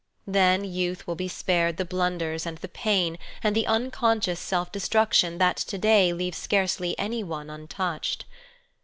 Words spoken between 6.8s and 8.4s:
anyone untouched.